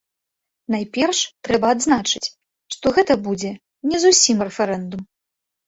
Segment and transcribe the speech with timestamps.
[0.75, 2.23] Найперш, трэба адзначыць,
[2.77, 3.53] што гэта будзе
[3.93, 5.01] не зусім рэферэндум.